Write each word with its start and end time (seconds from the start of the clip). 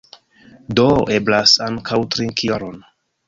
Do, 0.79 0.85
eblas 1.17 1.53
ankaŭ 1.67 2.01
trinki 2.15 2.53
oron. 2.59 2.81